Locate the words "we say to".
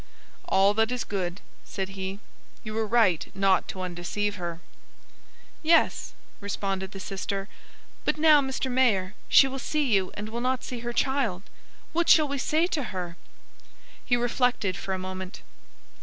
12.27-12.85